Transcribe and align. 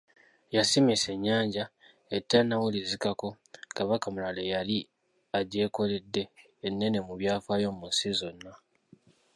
Yasimisa 0.55 1.07
ennyanja, 1.15 1.63
etannawulizikako 2.17 3.29
Kabaka 3.75 4.05
mulala 4.13 4.39
eyali 4.45 4.77
agyekoledde 5.39 6.23
ennenemu 6.67 7.11
byafaayo 7.19 7.69
mu 7.77 7.85
nsi 7.91 8.09
zonna. 8.19 8.51